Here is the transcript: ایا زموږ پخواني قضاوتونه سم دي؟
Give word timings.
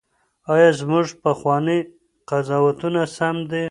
ایا 0.53 0.69
زموږ 0.79 1.07
پخواني 1.23 1.79
قضاوتونه 2.29 3.01
سم 3.15 3.35
دي؟ 3.49 3.59